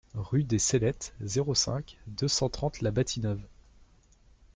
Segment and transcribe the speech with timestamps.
[0.15, 3.45] Rue des Cellettes, zéro cinq, deux cent trente La Bâtie-Neuve